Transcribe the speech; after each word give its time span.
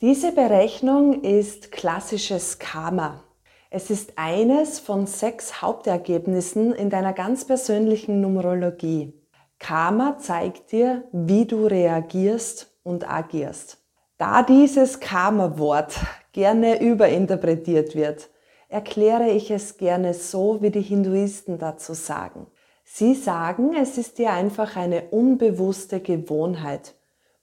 Diese 0.00 0.30
Berechnung 0.30 1.24
ist 1.24 1.72
klassisches 1.72 2.60
Karma. 2.60 3.24
Es 3.68 3.90
ist 3.90 4.12
eines 4.14 4.78
von 4.78 5.08
sechs 5.08 5.60
Hauptergebnissen 5.60 6.72
in 6.72 6.88
deiner 6.88 7.12
ganz 7.12 7.44
persönlichen 7.44 8.20
Numerologie. 8.20 9.20
Karma 9.58 10.16
zeigt 10.18 10.70
dir, 10.70 11.02
wie 11.10 11.46
du 11.46 11.66
reagierst 11.66 12.78
und 12.84 13.10
agierst. 13.10 13.78
Da 14.18 14.44
dieses 14.44 15.00
Karma-Wort 15.00 15.96
gerne 16.30 16.80
überinterpretiert 16.80 17.96
wird, 17.96 18.30
erkläre 18.68 19.30
ich 19.30 19.50
es 19.50 19.78
gerne 19.78 20.14
so, 20.14 20.62
wie 20.62 20.70
die 20.70 20.80
Hinduisten 20.80 21.58
dazu 21.58 21.94
sagen. 21.94 22.46
Sie 22.84 23.16
sagen, 23.16 23.74
es 23.74 23.98
ist 23.98 24.18
dir 24.18 24.30
einfach 24.30 24.76
eine 24.76 25.08
unbewusste 25.10 25.98
Gewohnheit. 25.98 26.94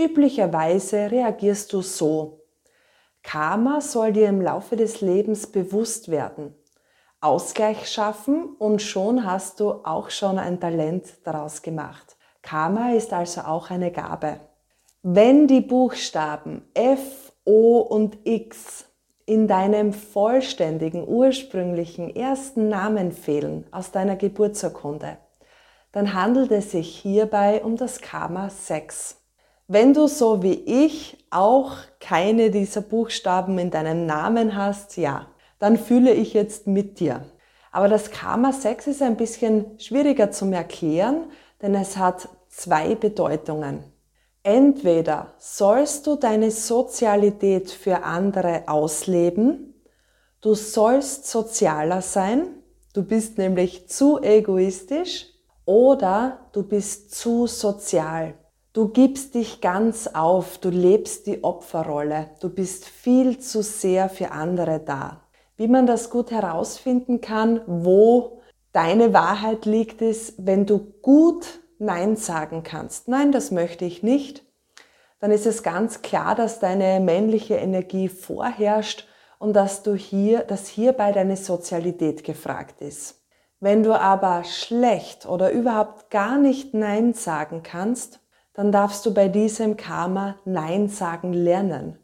Üblicherweise 0.00 1.10
reagierst 1.10 1.72
du 1.74 1.82
so, 1.82 2.37
Karma 3.30 3.82
soll 3.82 4.14
dir 4.14 4.26
im 4.26 4.40
Laufe 4.40 4.74
des 4.74 5.02
Lebens 5.02 5.48
bewusst 5.48 6.10
werden, 6.10 6.54
Ausgleich 7.20 7.86
schaffen 7.86 8.56
und 8.58 8.80
schon 8.80 9.26
hast 9.26 9.60
du 9.60 9.70
auch 9.84 10.08
schon 10.08 10.38
ein 10.38 10.60
Talent 10.60 11.04
daraus 11.24 11.60
gemacht. 11.60 12.16
Karma 12.40 12.92
ist 12.92 13.12
also 13.12 13.42
auch 13.42 13.68
eine 13.68 13.92
Gabe. 13.92 14.40
Wenn 15.02 15.46
die 15.46 15.60
Buchstaben 15.60 16.62
F, 16.72 17.30
O 17.44 17.80
und 17.80 18.16
X 18.24 18.86
in 19.26 19.46
deinem 19.46 19.92
vollständigen, 19.92 21.06
ursprünglichen 21.06 22.08
ersten 22.16 22.70
Namen 22.70 23.12
fehlen 23.12 23.66
aus 23.72 23.90
deiner 23.90 24.16
Geburtsurkunde, 24.16 25.18
dann 25.92 26.14
handelt 26.14 26.50
es 26.50 26.70
sich 26.70 26.96
hierbei 26.96 27.62
um 27.62 27.76
das 27.76 28.00
Karma 28.00 28.48
6. 28.48 29.17
Wenn 29.70 29.92
du 29.92 30.06
so 30.06 30.42
wie 30.42 30.54
ich 30.54 31.18
auch 31.28 31.72
keine 32.00 32.50
dieser 32.50 32.80
Buchstaben 32.80 33.58
in 33.58 33.70
deinem 33.70 34.06
Namen 34.06 34.56
hast, 34.56 34.96
ja, 34.96 35.26
dann 35.58 35.76
fühle 35.76 36.14
ich 36.14 36.32
jetzt 36.32 36.66
mit 36.66 37.00
dir. 37.00 37.26
Aber 37.70 37.86
das 37.90 38.10
Karma 38.10 38.54
6 38.54 38.86
ist 38.86 39.02
ein 39.02 39.18
bisschen 39.18 39.78
schwieriger 39.78 40.30
zum 40.30 40.54
Erklären, 40.54 41.30
denn 41.60 41.74
es 41.74 41.98
hat 41.98 42.30
zwei 42.48 42.94
Bedeutungen. 42.94 43.84
Entweder 44.42 45.34
sollst 45.36 46.06
du 46.06 46.16
deine 46.16 46.50
Sozialität 46.50 47.70
für 47.70 48.04
andere 48.04 48.62
ausleben, 48.68 49.74
du 50.40 50.54
sollst 50.54 51.26
sozialer 51.26 52.00
sein, 52.00 52.46
du 52.94 53.02
bist 53.02 53.36
nämlich 53.36 53.86
zu 53.90 54.18
egoistisch 54.22 55.26
oder 55.66 56.38
du 56.52 56.62
bist 56.62 57.14
zu 57.14 57.46
sozial. 57.46 58.32
Du 58.78 58.86
gibst 58.86 59.34
dich 59.34 59.60
ganz 59.60 60.06
auf, 60.06 60.58
du 60.58 60.68
lebst 60.68 61.26
die 61.26 61.42
Opferrolle, 61.42 62.30
du 62.38 62.48
bist 62.48 62.84
viel 62.84 63.38
zu 63.38 63.60
sehr 63.60 64.08
für 64.08 64.30
andere 64.30 64.78
da. 64.78 65.22
Wie 65.56 65.66
man 65.66 65.84
das 65.88 66.10
gut 66.10 66.30
herausfinden 66.30 67.20
kann, 67.20 67.60
wo 67.66 68.40
deine 68.70 69.12
Wahrheit 69.12 69.66
liegt, 69.66 70.00
ist, 70.00 70.34
wenn 70.38 70.64
du 70.64 70.78
gut 71.02 71.58
Nein 71.80 72.14
sagen 72.14 72.62
kannst. 72.62 73.08
Nein, 73.08 73.32
das 73.32 73.50
möchte 73.50 73.84
ich 73.84 74.04
nicht. 74.04 74.44
Dann 75.18 75.32
ist 75.32 75.46
es 75.46 75.64
ganz 75.64 76.02
klar, 76.02 76.36
dass 76.36 76.60
deine 76.60 77.00
männliche 77.00 77.56
Energie 77.56 78.08
vorherrscht 78.08 79.08
und 79.40 79.54
dass 79.54 79.82
du 79.82 79.96
hier, 79.96 80.42
dass 80.44 80.68
hierbei 80.68 81.10
deine 81.10 81.36
Sozialität 81.36 82.22
gefragt 82.22 82.80
ist. 82.80 83.24
Wenn 83.58 83.82
du 83.82 84.00
aber 84.00 84.44
schlecht 84.44 85.26
oder 85.26 85.50
überhaupt 85.50 86.10
gar 86.10 86.38
nicht 86.38 86.74
Nein 86.74 87.12
sagen 87.12 87.64
kannst, 87.64 88.20
dann 88.58 88.72
darfst 88.72 89.06
du 89.06 89.14
bei 89.14 89.28
diesem 89.28 89.76
Karma 89.76 90.34
Nein 90.44 90.88
sagen 90.88 91.32
lernen. 91.32 91.96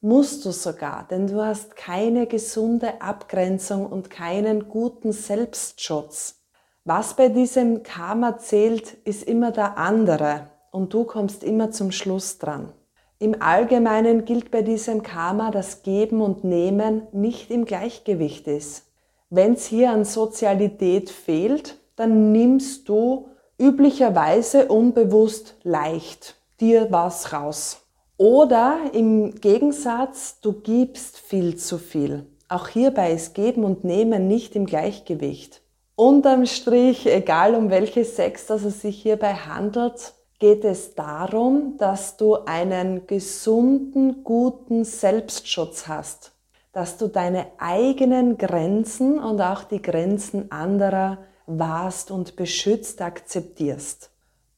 Musst 0.00 0.46
du 0.46 0.50
sogar, 0.50 1.06
denn 1.10 1.26
du 1.26 1.44
hast 1.44 1.76
keine 1.76 2.26
gesunde 2.26 3.02
Abgrenzung 3.02 3.84
und 3.84 4.08
keinen 4.08 4.70
guten 4.70 5.12
Selbstschutz. 5.12 6.40
Was 6.84 7.16
bei 7.16 7.28
diesem 7.28 7.82
Karma 7.82 8.38
zählt, 8.38 8.94
ist 9.04 9.24
immer 9.24 9.50
der 9.50 9.76
andere 9.76 10.46
und 10.70 10.94
du 10.94 11.04
kommst 11.04 11.44
immer 11.44 11.70
zum 11.70 11.92
Schluss 11.92 12.38
dran. 12.38 12.72
Im 13.18 13.42
Allgemeinen 13.42 14.24
gilt 14.24 14.50
bei 14.50 14.62
diesem 14.62 15.02
Karma, 15.02 15.50
dass 15.50 15.82
Geben 15.82 16.22
und 16.22 16.44
Nehmen 16.44 17.08
nicht 17.12 17.50
im 17.50 17.66
Gleichgewicht 17.66 18.48
ist. 18.48 18.86
Wenn 19.28 19.52
es 19.52 19.66
hier 19.66 19.90
an 19.90 20.06
Sozialität 20.06 21.10
fehlt, 21.10 21.76
dann 21.96 22.32
nimmst 22.32 22.88
du 22.88 23.28
üblicherweise 23.60 24.66
unbewusst 24.66 25.54
leicht 25.62 26.34
dir 26.60 26.88
was 26.90 27.32
raus. 27.32 27.82
Oder 28.16 28.78
im 28.92 29.34
Gegensatz, 29.40 30.40
du 30.40 30.52
gibst 30.52 31.18
viel 31.18 31.56
zu 31.56 31.78
viel. 31.78 32.26
Auch 32.48 32.68
hierbei 32.68 33.12
ist 33.12 33.34
Geben 33.34 33.64
und 33.64 33.84
Nehmen 33.84 34.28
nicht 34.28 34.56
im 34.56 34.66
Gleichgewicht. 34.66 35.62
Unterm 35.94 36.46
Strich, 36.46 37.06
egal 37.06 37.54
um 37.54 37.70
welche 37.70 38.04
Sex 38.04 38.46
dass 38.46 38.64
es 38.64 38.80
sich 38.80 39.02
hierbei 39.02 39.34
handelt, 39.34 40.14
geht 40.38 40.64
es 40.64 40.94
darum, 40.94 41.76
dass 41.76 42.16
du 42.16 42.36
einen 42.46 43.06
gesunden, 43.06 44.24
guten 44.24 44.84
Selbstschutz 44.84 45.86
hast, 45.86 46.32
dass 46.72 46.96
du 46.96 47.08
deine 47.08 47.46
eigenen 47.58 48.38
Grenzen 48.38 49.18
und 49.18 49.40
auch 49.42 49.64
die 49.64 49.82
Grenzen 49.82 50.50
anderer 50.50 51.18
wahrst 51.58 52.10
und 52.10 52.36
beschützt 52.36 53.02
akzeptierst. 53.02 54.10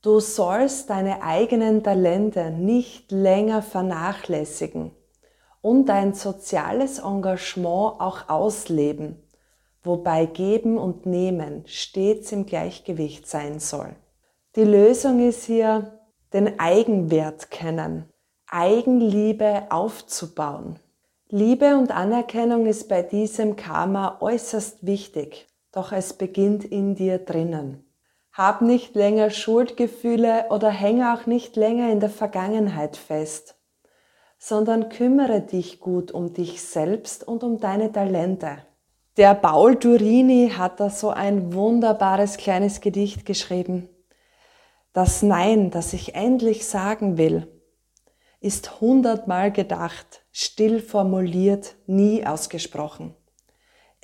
Du 0.02 0.18
sollst 0.18 0.90
deine 0.90 1.22
eigenen 1.22 1.84
Talente 1.84 2.50
nicht 2.50 3.12
länger 3.12 3.62
vernachlässigen 3.62 4.90
und 5.60 5.86
dein 5.86 6.12
soziales 6.12 6.98
Engagement 6.98 8.00
auch 8.00 8.28
ausleben, 8.28 9.22
wobei 9.84 10.26
Geben 10.26 10.76
und 10.76 11.06
Nehmen 11.06 11.62
stets 11.66 12.32
im 12.32 12.46
Gleichgewicht 12.46 13.28
sein 13.28 13.60
soll. 13.60 13.94
Die 14.56 14.64
Lösung 14.64 15.26
ist 15.26 15.44
hier, 15.44 16.00
den 16.32 16.58
Eigenwert 16.58 17.50
kennen, 17.50 18.04
Eigenliebe 18.48 19.66
aufzubauen. 19.70 20.80
Liebe 21.28 21.76
und 21.76 21.90
Anerkennung 21.92 22.66
ist 22.66 22.88
bei 22.88 23.02
diesem 23.02 23.54
Karma 23.56 24.18
äußerst 24.20 24.84
wichtig 24.84 25.46
doch 25.72 25.92
es 25.92 26.12
beginnt 26.12 26.64
in 26.64 26.94
dir 26.94 27.18
drinnen. 27.18 27.84
Hab 28.32 28.62
nicht 28.62 28.94
länger 28.94 29.30
Schuldgefühle 29.30 30.46
oder 30.50 30.70
hänge 30.70 31.14
auch 31.14 31.26
nicht 31.26 31.56
länger 31.56 31.90
in 31.90 32.00
der 32.00 32.10
Vergangenheit 32.10 32.96
fest, 32.96 33.56
sondern 34.38 34.88
kümmere 34.88 35.40
dich 35.40 35.80
gut 35.80 36.12
um 36.12 36.32
dich 36.32 36.62
selbst 36.62 37.26
und 37.26 37.42
um 37.42 37.58
deine 37.58 37.92
Talente. 37.92 38.58
Der 39.18 39.34
Paul 39.34 39.78
Turini 39.78 40.52
hat 40.56 40.80
da 40.80 40.88
so 40.88 41.10
ein 41.10 41.52
wunderbares 41.52 42.38
kleines 42.38 42.80
Gedicht 42.80 43.26
geschrieben. 43.26 43.90
Das 44.94 45.22
Nein, 45.22 45.70
das 45.70 45.92
ich 45.92 46.14
endlich 46.14 46.66
sagen 46.66 47.18
will, 47.18 47.46
ist 48.40 48.80
hundertmal 48.80 49.52
gedacht, 49.52 50.24
still 50.32 50.80
formuliert, 50.80 51.76
nie 51.86 52.26
ausgesprochen. 52.26 53.14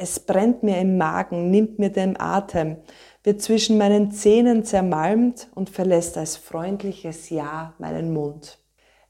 Es 0.01 0.21
brennt 0.21 0.63
mir 0.63 0.79
im 0.79 0.97
Magen, 0.97 1.51
nimmt 1.51 1.81
mir 1.81 1.91
den 1.91 2.21
Atem, 2.21 2.77
wird 3.25 3.43
zwischen 3.43 3.79
meinen 3.79 4.13
Zähnen 4.13 4.65
zermalmt 4.65 5.49
und 5.57 5.71
verlässt 5.71 6.17
als 6.17 6.37
freundliches 6.37 7.31
Ja 7.31 7.75
meinen 7.79 8.13
Mund. 8.13 8.61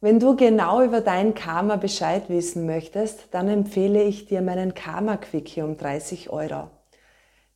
Wenn 0.00 0.18
du 0.18 0.34
genau 0.34 0.82
über 0.82 1.02
dein 1.02 1.34
Karma 1.34 1.76
Bescheid 1.76 2.30
wissen 2.30 2.64
möchtest, 2.64 3.28
dann 3.32 3.48
empfehle 3.48 4.02
ich 4.02 4.24
dir 4.24 4.40
meinen 4.40 4.72
Karma 4.72 5.18
Quickie 5.18 5.60
um 5.60 5.76
30 5.76 6.30
Euro. 6.30 6.70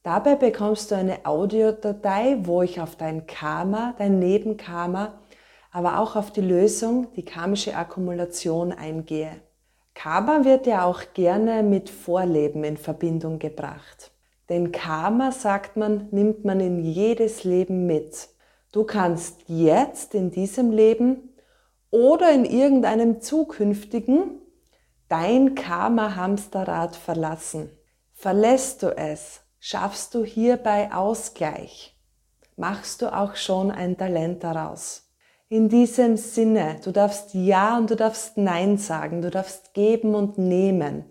Dabei 0.02 0.34
bekommst 0.34 0.90
du 0.90 0.96
eine 0.96 1.24
Audiodatei, 1.24 2.36
wo 2.42 2.60
ich 2.60 2.82
auf 2.82 2.96
dein 2.96 3.26
Karma, 3.26 3.94
dein 3.96 4.18
Nebenkarma, 4.18 5.20
aber 5.70 6.00
auch 6.00 6.16
auf 6.16 6.30
die 6.30 6.42
Lösung, 6.42 7.10
die 7.16 7.24
karmische 7.24 7.76
Akkumulation 7.76 8.72
eingehe. 8.72 9.40
Karma 9.94 10.44
wird 10.44 10.66
ja 10.66 10.84
auch 10.84 11.02
gerne 11.14 11.62
mit 11.62 11.90
Vorleben 11.90 12.64
in 12.64 12.76
Verbindung 12.76 13.38
gebracht. 13.38 14.10
Denn 14.48 14.72
Karma, 14.72 15.32
sagt 15.32 15.76
man, 15.76 16.08
nimmt 16.10 16.44
man 16.44 16.60
in 16.60 16.84
jedes 16.84 17.44
Leben 17.44 17.86
mit. 17.86 18.28
Du 18.72 18.84
kannst 18.84 19.42
jetzt 19.46 20.14
in 20.14 20.30
diesem 20.30 20.70
Leben 20.70 21.34
oder 21.90 22.32
in 22.32 22.44
irgendeinem 22.44 23.20
zukünftigen 23.20 24.40
dein 25.08 25.54
Karma-Hamsterrad 25.54 26.96
verlassen. 26.96 27.70
Verlässt 28.14 28.82
du 28.82 28.96
es, 28.96 29.42
schaffst 29.58 30.14
du 30.14 30.24
hierbei 30.24 30.92
Ausgleich. 30.92 31.94
Machst 32.56 33.02
du 33.02 33.14
auch 33.14 33.36
schon 33.36 33.70
ein 33.70 33.96
Talent 33.98 34.42
daraus. 34.42 35.11
In 35.52 35.68
diesem 35.68 36.16
Sinne, 36.16 36.80
du 36.82 36.92
darfst 36.92 37.34
Ja 37.34 37.76
und 37.76 37.90
du 37.90 37.94
darfst 37.94 38.38
Nein 38.38 38.78
sagen, 38.78 39.20
du 39.20 39.28
darfst 39.28 39.74
geben 39.74 40.14
und 40.14 40.38
nehmen. 40.38 41.04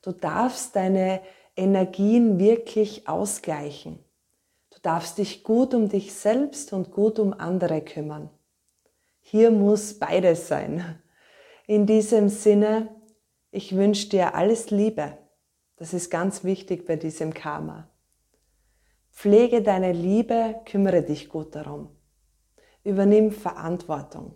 Du 0.00 0.12
darfst 0.12 0.74
deine 0.74 1.20
Energien 1.54 2.38
wirklich 2.38 3.06
ausgleichen. 3.06 3.98
Du 4.70 4.78
darfst 4.80 5.18
dich 5.18 5.44
gut 5.44 5.74
um 5.74 5.90
dich 5.90 6.14
selbst 6.14 6.72
und 6.72 6.92
gut 6.92 7.18
um 7.18 7.34
andere 7.34 7.82
kümmern. 7.82 8.30
Hier 9.20 9.50
muss 9.50 9.98
beides 9.98 10.48
sein. 10.48 11.02
In 11.66 11.84
diesem 11.84 12.30
Sinne, 12.30 12.88
ich 13.50 13.76
wünsche 13.76 14.08
dir 14.08 14.34
alles 14.34 14.70
Liebe. 14.70 15.18
Das 15.76 15.92
ist 15.92 16.08
ganz 16.08 16.42
wichtig 16.42 16.86
bei 16.86 16.96
diesem 16.96 17.34
Karma. 17.34 17.90
Pflege 19.10 19.60
deine 19.60 19.92
Liebe, 19.92 20.58
kümmere 20.64 21.02
dich 21.02 21.28
gut 21.28 21.54
darum 21.54 21.97
übernimm 22.84 23.32
Verantwortung. 23.32 24.34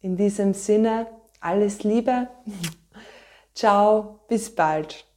In 0.00 0.16
diesem 0.16 0.54
Sinne, 0.54 1.06
alles 1.40 1.82
Liebe. 1.84 2.28
Ciao, 3.54 4.20
bis 4.28 4.54
bald. 4.54 5.09